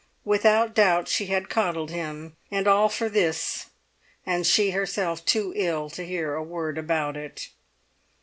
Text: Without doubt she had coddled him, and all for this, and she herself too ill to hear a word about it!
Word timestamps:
Without 0.25 0.73
doubt 0.73 1.07
she 1.07 1.27
had 1.27 1.47
coddled 1.47 1.91
him, 1.91 2.35
and 2.49 2.67
all 2.67 2.89
for 2.89 3.07
this, 3.07 3.67
and 4.25 4.47
she 4.47 4.71
herself 4.71 5.23
too 5.23 5.53
ill 5.55 5.91
to 5.91 6.03
hear 6.03 6.33
a 6.33 6.41
word 6.41 6.79
about 6.79 7.15
it! 7.15 7.49